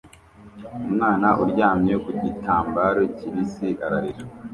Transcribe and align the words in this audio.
Umwana 0.87 1.27
uryamye 1.43 1.93
ku 2.03 2.09
gitambaro 2.21 3.01
kibisi 3.17 3.67
ararira 3.85 4.23